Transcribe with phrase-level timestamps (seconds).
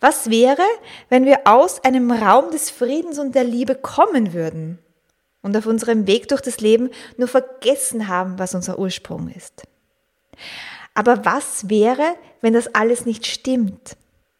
[0.00, 0.62] Was wäre,
[1.08, 4.78] wenn wir aus einem Raum des Friedens und der Liebe kommen würden
[5.42, 9.62] und auf unserem Weg durch das Leben nur vergessen haben, was unser Ursprung ist?
[10.94, 13.96] Aber was wäre, wenn das alles nicht stimmt?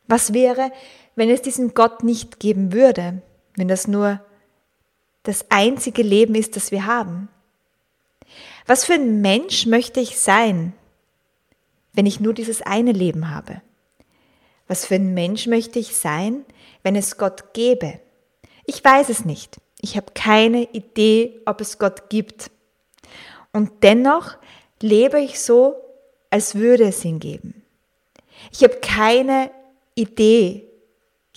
[0.07, 0.71] Was wäre,
[1.15, 3.23] wenn es diesen Gott nicht geben würde,
[3.57, 4.21] wenn das nur
[5.23, 7.29] das einzige Leben ist, das wir haben?
[8.67, 10.73] Was für ein Mensch möchte ich sein,
[11.93, 13.63] wenn ich nur dieses eine Leben habe?
[14.73, 16.47] Was für ein Mensch möchte ich sein,
[16.83, 18.01] wenn es Gott gäbe?
[18.65, 19.61] Ich weiß es nicht.
[19.83, 22.51] Ich habe keine Idee, ob es Gott gibt.
[23.53, 24.39] Und dennoch
[24.81, 25.75] lebe ich so,
[26.31, 27.63] als würde es ihn geben.
[28.51, 29.51] Ich habe keine
[29.95, 30.67] Idee,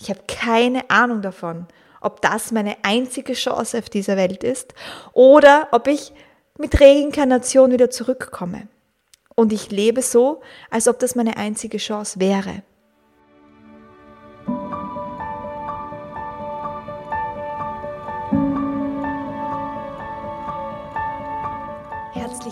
[0.00, 1.66] ich habe keine Ahnung davon,
[2.00, 4.72] ob das meine einzige Chance auf dieser Welt ist
[5.12, 6.14] oder ob ich
[6.56, 8.66] mit Reinkarnation wieder zurückkomme.
[9.34, 12.62] Und ich lebe so, als ob das meine einzige Chance wäre.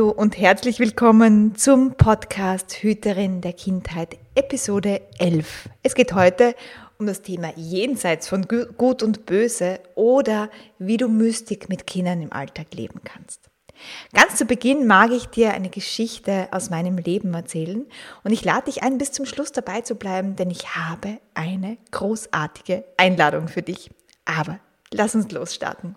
[0.00, 5.68] Hallo und herzlich willkommen zum Podcast Hüterin der Kindheit, Episode 11.
[5.82, 6.54] Es geht heute
[6.98, 10.48] um das Thema Jenseits von Gut und Böse oder
[10.78, 13.50] wie du Mystik mit Kindern im Alltag leben kannst.
[14.14, 17.84] Ganz zu Beginn mag ich dir eine Geschichte aus meinem Leben erzählen
[18.24, 21.76] und ich lade dich ein, bis zum Schluss dabei zu bleiben, denn ich habe eine
[21.90, 23.90] großartige Einladung für dich.
[24.24, 24.60] Aber
[24.92, 25.94] lass uns losstarten.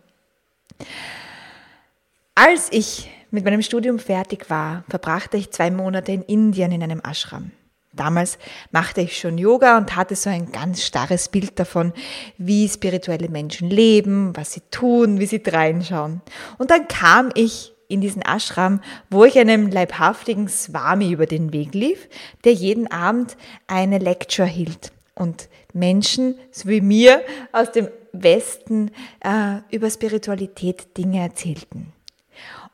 [2.35, 7.01] Als ich mit meinem Studium fertig war, verbrachte ich zwei Monate in Indien in einem
[7.03, 7.51] Ashram.
[7.91, 8.38] Damals
[8.71, 11.93] machte ich schon Yoga und hatte so ein ganz starres Bild davon,
[12.38, 16.22] wie spirituelle Menschen leben, was sie tun, wie sie dreinschauen.
[16.57, 21.73] Und dann kam ich in diesen Ashram, wo ich einem leibhaftigen Swami über den Weg
[21.73, 22.09] lief,
[22.43, 23.35] der jeden Abend
[23.67, 28.91] eine Lecture hielt und Menschen, so wie mir, aus dem Westen
[29.22, 31.93] äh, über Spiritualität Dinge erzählten.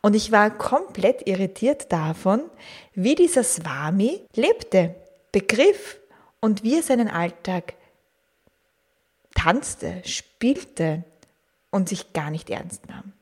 [0.02, 2.42] Und ich war komplett irritiert davon,
[2.94, 4.96] wie dieser Swami lebte
[5.32, 5.98] begriff
[6.40, 7.74] und wie er seinen Alltag
[9.36, 11.04] tanzte, spielte
[11.70, 13.14] und sich gar nicht ernst nahm.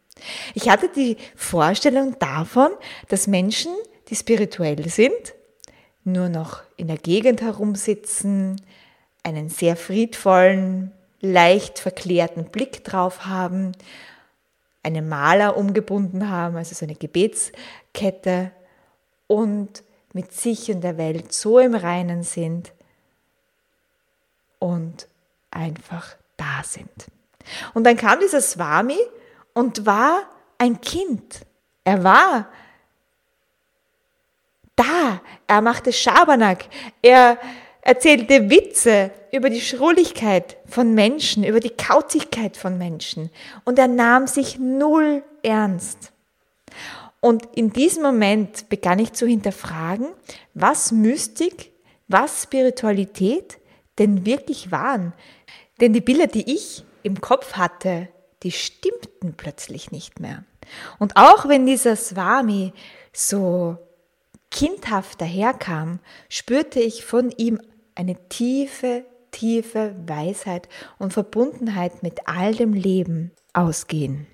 [0.54, 2.72] Ich hatte die Vorstellung davon,
[3.08, 3.74] dass Menschen,
[4.10, 5.34] die spirituell sind,
[6.04, 8.62] nur noch in der Gegend herumsitzen,
[9.24, 13.74] einen sehr friedvollen, leicht verklärten Blick drauf haben,
[14.88, 18.52] einen Maler umgebunden haben, also so eine Gebetskette
[19.28, 19.84] und
[20.14, 22.72] mit sich und der Welt so im Reinen sind
[24.60, 25.08] und
[25.52, 27.08] einfach da sind.
[27.74, 28.98] Und dann kam dieser Swami
[29.54, 30.24] und war
[30.58, 31.46] ein Kind.
[31.84, 32.48] Er war
[34.76, 35.22] da.
[35.48, 36.66] Er machte Schabernack.
[37.02, 37.38] Er
[37.88, 43.30] erzählte Witze über die Schrulligkeit von Menschen, über die Kauzigkeit von Menschen.
[43.64, 46.12] Und er nahm sich null ernst.
[47.22, 50.08] Und in diesem Moment begann ich zu hinterfragen,
[50.54, 51.72] was Mystik,
[52.10, 53.58] was Spiritualität
[54.00, 55.14] denn wirklich waren.
[55.80, 58.10] Denn die Bilder, die ich im Kopf hatte,
[58.44, 60.44] die stimmten plötzlich nicht mehr.
[61.00, 62.74] Und auch wenn dieser Swami
[63.14, 63.78] so
[64.52, 67.62] kindhaft daherkam, spürte ich von ihm
[67.98, 70.70] eine tiefe, tiefe Weisheit
[71.00, 74.28] und Verbundenheit mit all dem Leben ausgehen.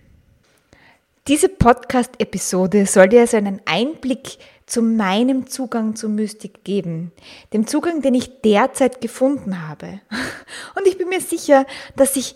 [1.27, 7.13] Diese Podcast-Episode soll dir also einen Einblick zu meinem Zugang zur Mystik geben.
[7.53, 10.01] Dem Zugang, den ich derzeit gefunden habe.
[10.75, 12.35] Und ich bin mir sicher, dass sich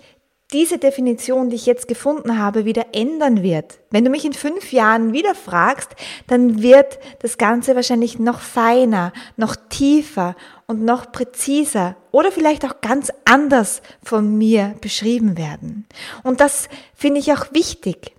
[0.54, 3.80] diese Definition, die ich jetzt gefunden habe, wieder ändern wird.
[3.92, 5.90] Wenn du mich in fünf Jahren wieder fragst,
[6.28, 10.36] dann wird das Ganze wahrscheinlich noch feiner, noch tiefer
[10.66, 15.86] und noch präziser oder vielleicht auch ganz anders von mir beschrieben werden.
[16.24, 18.14] Und das finde ich auch wichtig,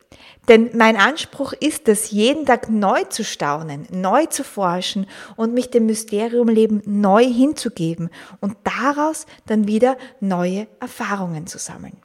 [0.49, 5.71] denn mein Anspruch ist es, jeden Tag neu zu staunen, neu zu forschen und mich
[5.71, 8.11] dem Mysteriumleben neu hinzugeben
[8.41, 11.97] und daraus dann wieder neue Erfahrungen zu sammeln.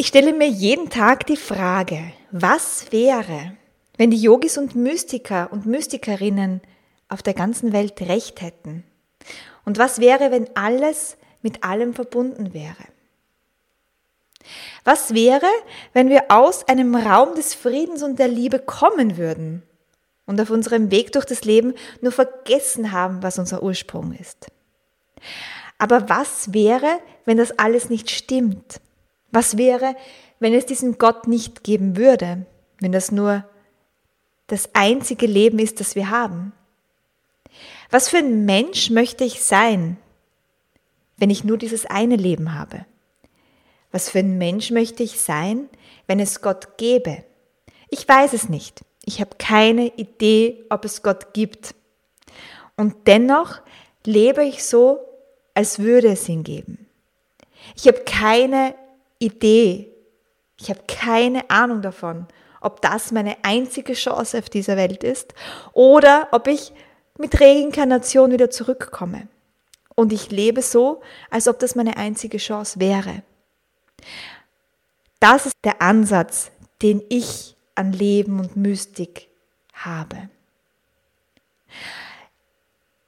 [0.00, 3.56] Ich stelle mir jeden Tag die Frage, was wäre,
[3.96, 6.60] wenn die Yogis und Mystiker und Mystikerinnen
[7.08, 8.84] auf der ganzen Welt recht hätten?
[9.64, 12.76] Und was wäre, wenn alles mit allem verbunden wäre?
[14.84, 15.48] Was wäre,
[15.94, 19.64] wenn wir aus einem Raum des Friedens und der Liebe kommen würden
[20.26, 24.46] und auf unserem Weg durch das Leben nur vergessen haben, was unser Ursprung ist?
[25.76, 28.80] Aber was wäre, wenn das alles nicht stimmt?
[29.30, 29.94] Was wäre,
[30.38, 32.46] wenn es diesen Gott nicht geben würde,
[32.80, 33.44] wenn das nur
[34.46, 36.52] das einzige Leben ist, das wir haben?
[37.90, 39.96] Was für ein Mensch möchte ich sein,
[41.16, 42.86] wenn ich nur dieses eine Leben habe?
[43.90, 45.68] Was für ein Mensch möchte ich sein,
[46.06, 47.24] wenn es Gott gäbe?
[47.88, 48.82] Ich weiß es nicht.
[49.04, 51.74] Ich habe keine Idee, ob es Gott gibt.
[52.76, 53.60] Und dennoch
[54.04, 55.00] lebe ich so,
[55.54, 56.86] als würde es ihn geben.
[57.74, 58.74] Ich habe keine
[59.18, 59.92] Idee.
[60.60, 62.26] Ich habe keine Ahnung davon,
[62.60, 65.34] ob das meine einzige Chance auf dieser Welt ist
[65.72, 66.72] oder ob ich
[67.18, 69.28] mit Reinkarnation wieder zurückkomme.
[69.94, 71.00] Und ich lebe so,
[71.30, 73.22] als ob das meine einzige Chance wäre.
[75.20, 79.28] Das ist der Ansatz, den ich an Leben und Mystik
[79.72, 80.28] habe.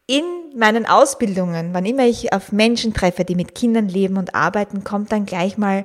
[0.06, 0.24] In
[0.54, 5.12] meinen Ausbildungen, wann immer ich auf Menschen treffe, die mit Kindern leben und arbeiten, kommt
[5.12, 5.84] dann gleich mal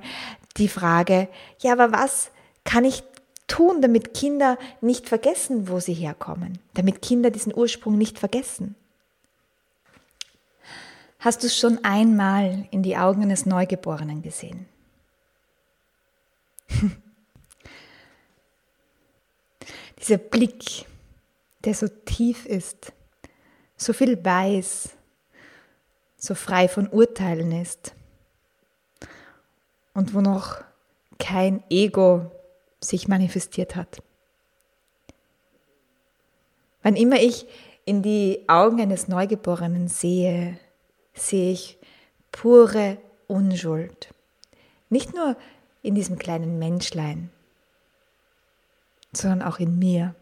[0.58, 1.28] die Frage,
[1.60, 2.32] ja, aber was
[2.64, 3.04] kann ich
[3.48, 8.76] tun, damit Kinder nicht vergessen, wo sie herkommen, damit Kinder diesen Ursprung nicht vergessen?
[11.20, 14.68] Hast du schon einmal in die Augen eines Neugeborenen gesehen?
[20.00, 20.86] Dieser Blick,
[21.64, 22.92] der so tief ist,
[23.78, 24.90] so viel weiß,
[26.18, 27.94] so frei von Urteilen ist
[29.94, 30.64] und wo noch
[31.20, 32.32] kein Ego
[32.80, 34.02] sich manifestiert hat.
[36.84, 37.48] Wann immer ich
[37.86, 40.60] in die Augen eines Neugeborenen sehe,
[41.14, 41.78] sehe ich
[42.32, 44.14] pure Unschuld.
[44.90, 45.36] Nicht nur
[45.82, 47.32] in diesem kleinen Menschlein,
[49.14, 50.16] sondern auch in mir.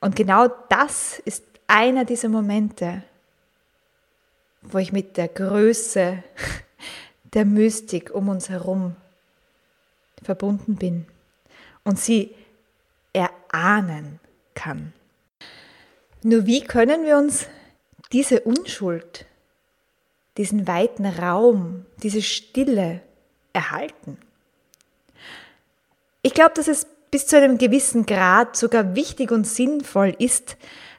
[0.00, 3.02] Und genau das ist einer dieser Momente,
[4.62, 6.22] wo ich mit der Größe
[7.34, 8.96] der Mystik um uns herum
[10.22, 11.06] verbunden bin
[11.84, 12.34] und sie
[13.12, 14.20] erahnen
[14.54, 14.92] kann.
[16.22, 17.46] Nur wie können wir uns
[18.12, 19.26] diese Unschuld,
[20.36, 23.00] diesen weiten Raum, diese Stille
[23.52, 24.18] erhalten?
[26.22, 30.56] Ich glaube, dass es bis zu einem gewissen Grad sogar wichtig und sinnvoll ist,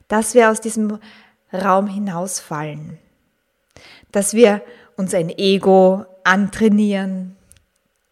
[0.07, 0.99] dass wir aus diesem
[1.53, 2.97] Raum hinausfallen,
[4.11, 4.61] dass wir
[4.95, 7.35] uns ein Ego antrainieren,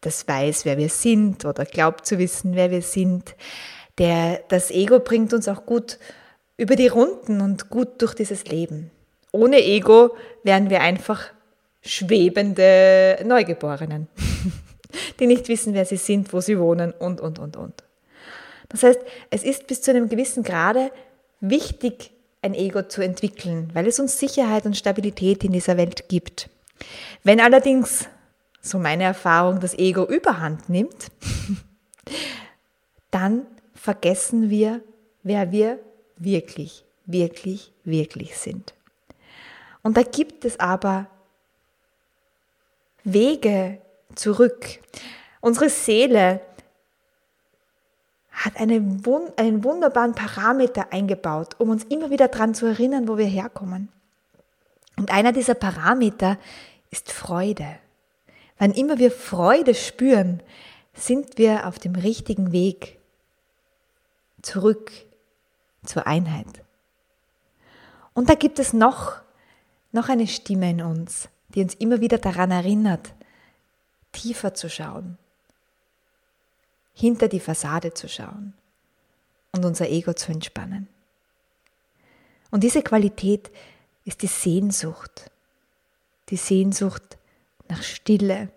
[0.02, 3.36] das weiß, wer wir sind oder glaubt zu wissen, wer wir sind.
[3.98, 5.98] Der, das Ego bringt uns auch gut
[6.58, 8.92] über die Runden und gut durch dieses Leben.
[9.32, 11.26] Ohne Ego wären wir einfach
[11.82, 14.08] schwebende Neugeborenen,
[15.20, 17.85] die nicht wissen, wer sie sind, wo sie wohnen und, und, und, und.
[18.70, 20.92] Das heißt, es ist bis zu einem gewissen Grade
[21.40, 26.50] wichtig, ein Ego zu entwickeln, weil es uns Sicherheit und Stabilität in dieser Welt gibt.
[27.24, 28.08] Wenn allerdings,
[28.62, 31.08] so meine Erfahrung, das Ego überhand nimmt,
[33.12, 34.82] dann vergessen wir,
[35.24, 35.80] wer wir
[36.18, 38.74] wirklich, wirklich, wirklich sind.
[39.82, 41.08] Und da gibt es aber
[43.04, 43.80] Wege
[44.16, 44.66] zurück.
[45.42, 46.42] Unsere Seele
[48.36, 48.76] hat eine,
[49.38, 53.90] einen wunderbaren Parameter eingebaut, um uns immer wieder daran zu erinnern, wo wir herkommen.
[54.98, 56.38] Und einer dieser Parameter
[56.92, 57.68] ist Freude.
[58.58, 60.42] Wann immer wir Freude spüren,
[60.94, 63.00] sind wir auf dem richtigen Weg
[64.42, 64.92] zurück
[65.84, 66.62] zur Einheit.
[68.14, 69.18] Und da gibt es noch,
[69.92, 73.14] noch eine Stimme in uns, die uns immer wieder daran erinnert,
[74.14, 75.18] tiefer zu schauen,
[76.96, 78.54] hinter die Fassade zu schauen
[79.52, 80.88] und unser Ego zu entspannen.
[82.50, 83.52] Und diese Qualität
[84.06, 85.30] ist die Sehnsucht,
[86.30, 87.18] die Sehnsucht
[87.68, 88.50] nach Stille,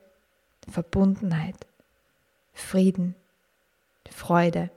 [0.70, 1.66] Verbundenheit,
[2.54, 3.14] Frieden,
[4.10, 4.70] Freude.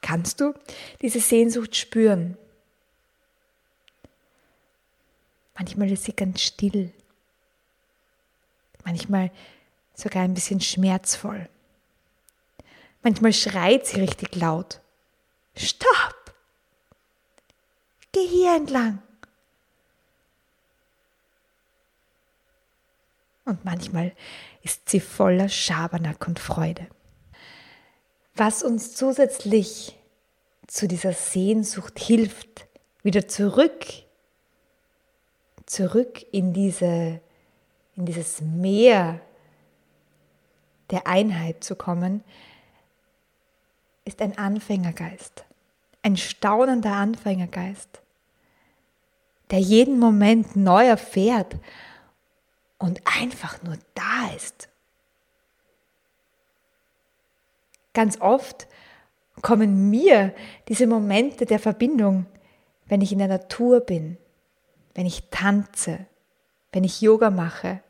[0.00, 0.54] Kannst du
[1.00, 2.36] diese Sehnsucht spüren?
[5.56, 6.92] Manchmal ist sie ganz still.
[8.84, 9.30] Manchmal
[9.94, 11.48] sogar ein bisschen schmerzvoll.
[13.02, 14.80] Manchmal schreit sie richtig laut.
[15.56, 16.34] Stopp!
[18.12, 19.02] Geh hier entlang.
[23.44, 24.12] und manchmal
[24.62, 26.86] ist sie voller Schabernack und Freude.
[28.34, 29.96] Was uns zusätzlich
[30.66, 32.66] zu dieser Sehnsucht hilft,
[33.02, 33.84] wieder zurück,
[35.66, 37.20] zurück in, diese,
[37.96, 39.20] in dieses Meer
[40.90, 42.22] der Einheit zu kommen,
[44.04, 45.44] ist ein Anfängergeist,
[46.02, 48.02] ein staunender Anfängergeist,
[49.50, 51.56] der jeden Moment neu erfährt
[52.78, 54.68] und einfach nur da ist.
[57.94, 58.66] Ganz oft
[59.40, 60.34] kommen mir
[60.68, 62.26] diese Momente der Verbindung,
[62.86, 64.18] wenn ich in der Natur bin,
[64.94, 66.06] wenn ich tanze,
[66.72, 67.80] wenn ich Yoga mache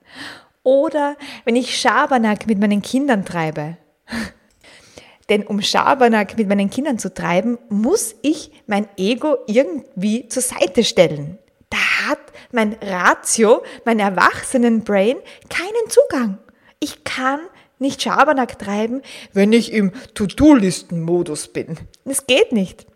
[0.65, 3.77] oder wenn ich Schabernack mit meinen Kindern treibe.
[5.29, 10.85] Denn um Schabernack mit meinen Kindern zu treiben, muss ich mein Ego irgendwie zur Seite
[10.85, 11.39] stellen.
[11.71, 12.19] Da hat
[12.53, 15.17] mein Ratio, mein Erwachsenenbrain
[15.49, 16.39] keinen Zugang.
[16.81, 17.41] Ich kann
[17.79, 19.03] nicht Schabernack treiben,
[19.33, 21.79] wenn ich im To-Do-Listen-Modus bin.
[22.05, 22.87] Das geht nicht.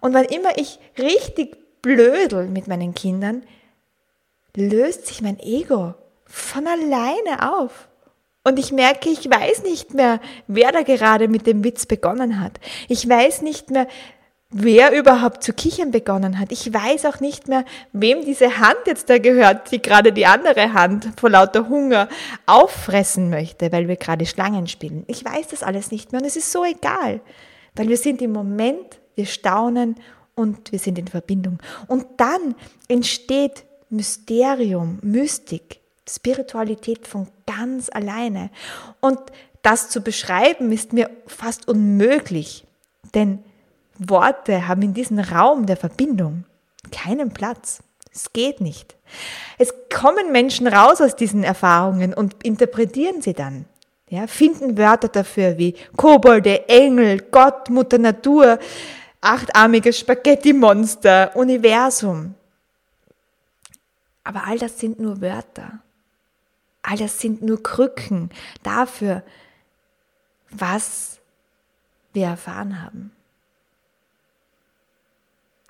[0.00, 3.44] Und wann immer ich richtig blödel mit meinen Kindern,
[4.54, 5.94] löst sich mein Ego
[6.26, 7.88] von alleine auf.
[8.44, 12.60] Und ich merke, ich weiß nicht mehr, wer da gerade mit dem Witz begonnen hat.
[12.88, 13.88] Ich weiß nicht mehr,
[14.50, 16.52] wer überhaupt zu kichern begonnen hat.
[16.52, 20.72] Ich weiß auch nicht mehr, wem diese Hand jetzt da gehört, die gerade die andere
[20.72, 22.08] Hand vor lauter Hunger
[22.46, 25.04] auffressen möchte, weil wir gerade Schlangen spielen.
[25.08, 27.20] Ich weiß das alles nicht mehr und es ist so egal,
[27.74, 29.96] weil wir sind im Moment, wir staunen
[30.36, 31.58] und wir sind in Verbindung.
[31.88, 32.54] Und dann
[32.88, 38.50] entsteht Mysterium, Mystik, Spiritualität von ganz alleine.
[39.00, 39.18] Und
[39.62, 42.66] das zu beschreiben ist mir fast unmöglich,
[43.14, 43.42] denn
[43.98, 46.44] Worte haben in diesem Raum der Verbindung
[46.92, 47.82] keinen Platz.
[48.12, 48.96] Es geht nicht.
[49.58, 53.66] Es kommen Menschen raus aus diesen Erfahrungen und interpretieren sie dann.
[54.08, 58.58] Ja, finden Wörter dafür wie Kobolde, Engel, Gott, Mutter Natur,
[59.20, 62.34] achtarmiges Spaghetti-Monster, Universum.
[64.22, 65.80] Aber all das sind nur Wörter.
[66.88, 68.30] All das sind nur Krücken
[68.62, 69.24] dafür,
[70.50, 71.18] was
[72.12, 73.10] wir erfahren haben.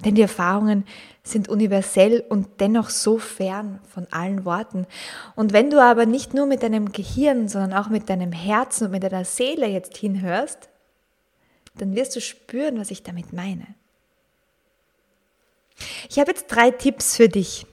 [0.05, 0.85] Denn die Erfahrungen
[1.23, 4.87] sind universell und dennoch so fern von allen Worten.
[5.37, 8.91] Und wenn du aber nicht nur mit deinem Gehirn, sondern auch mit deinem Herzen und
[8.91, 10.69] mit deiner Seele jetzt hinhörst,
[11.77, 13.67] dann wirst du spüren, was ich damit meine.
[16.11, 17.67] Ich habe jetzt drei Tipps für dich,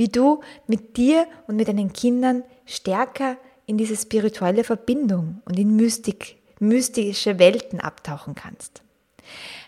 [0.00, 5.76] wie du mit dir und mit deinen Kindern stärker in diese spirituelle Verbindung und in
[5.76, 8.80] Mystik, mystische Welten abtauchen kannst.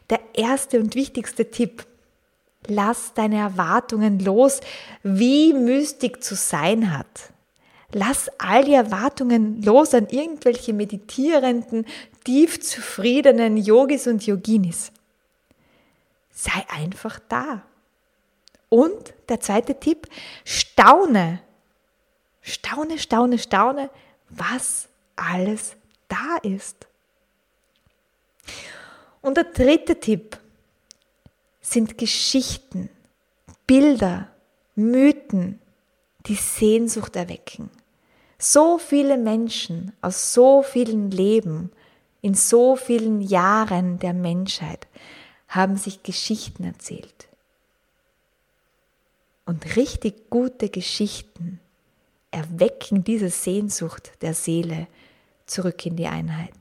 [0.08, 1.84] Der erste und wichtigste Tipp,
[2.66, 4.60] lass deine Erwartungen los,
[5.02, 7.30] wie Mystik zu sein hat.
[7.92, 11.84] Lass all die Erwartungen los an irgendwelche meditierenden,
[12.24, 14.92] tief zufriedenen Yogis und Yoginis.
[16.30, 17.64] Sei einfach da.
[18.72, 20.08] Und der zweite Tipp,
[20.46, 21.42] staune.
[22.40, 23.90] Staune, staune, staune,
[24.30, 25.76] was alles
[26.08, 26.86] da ist.
[29.20, 30.38] Und der dritte Tipp
[31.60, 32.88] sind Geschichten,
[33.66, 34.28] Bilder,
[34.74, 35.60] Mythen,
[36.24, 37.68] die Sehnsucht erwecken.
[38.38, 41.72] So viele Menschen aus so vielen Leben,
[42.22, 44.86] in so vielen Jahren der Menschheit
[45.46, 47.28] haben sich Geschichten erzählt.
[49.44, 51.60] Und richtig gute Geschichten
[52.30, 54.86] erwecken diese Sehnsucht der Seele
[55.46, 56.54] zurück in die Einheit.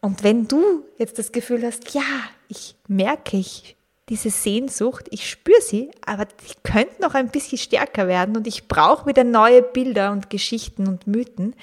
[0.00, 2.02] Und wenn du jetzt das Gefühl hast, ja,
[2.48, 3.76] ich merke ich
[4.08, 8.68] diese Sehnsucht, ich spüre sie, aber die könnte noch ein bisschen stärker werden und ich
[8.68, 11.54] brauche wieder neue Bilder und Geschichten und Mythen,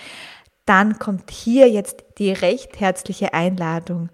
[0.65, 4.09] dann kommt hier jetzt die recht herzliche Einladung.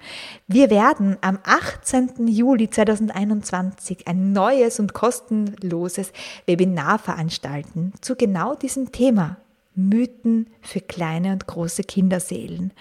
[0.48, 2.28] Wir werden am 18.
[2.28, 6.12] Juli 2021 ein neues und kostenloses
[6.46, 9.38] Webinar veranstalten zu genau diesem Thema.
[9.76, 12.74] Mythen für kleine und große Kinderseelen.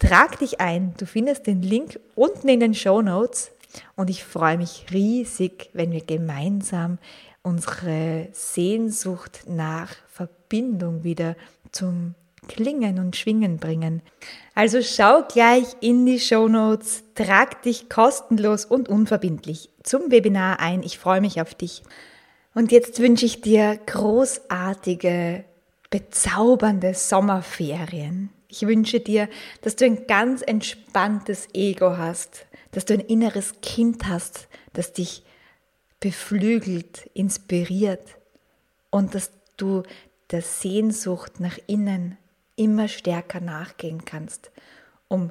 [0.00, 0.94] Trag dich ein.
[0.98, 3.52] Du findest den Link unten in den Show Notes
[3.94, 6.98] und ich freue mich riesig, wenn wir gemeinsam
[7.42, 11.36] unsere Sehnsucht nach Verbindung wieder
[11.70, 12.14] zum
[12.46, 14.02] Klingen und Schwingen bringen.
[14.54, 20.82] Also schau gleich in die Show Notes, trag dich kostenlos und unverbindlich zum Webinar ein.
[20.82, 21.82] Ich freue mich auf dich.
[22.54, 25.44] Und jetzt wünsche ich dir großartige,
[25.90, 28.30] bezaubernde Sommerferien.
[28.48, 29.28] Ich wünsche dir,
[29.62, 35.22] dass du ein ganz entspanntes Ego hast, dass du ein inneres Kind hast, das dich
[36.00, 38.16] beflügelt, inspiriert
[38.90, 39.82] und dass du
[40.30, 42.16] der Sehnsucht nach innen
[42.58, 44.50] immer stärker nachgehen kannst,
[45.08, 45.30] um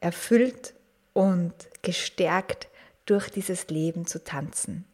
[0.00, 0.74] erfüllt
[1.12, 2.68] und gestärkt
[3.06, 4.84] durch dieses Leben zu tanzen.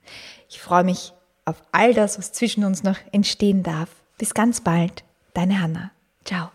[0.49, 1.13] Ich freue mich
[1.45, 3.89] auf all das, was zwischen uns noch entstehen darf.
[4.19, 5.91] Bis ganz bald, deine Hanna.
[6.25, 6.51] Ciao.